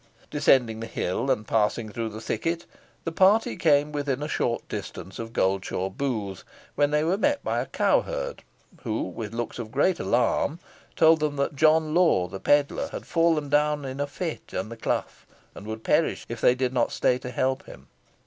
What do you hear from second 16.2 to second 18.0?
if they did not stay to help him.